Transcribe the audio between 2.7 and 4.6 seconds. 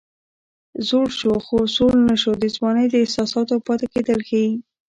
د احساساتو پاتې کېدل ښيي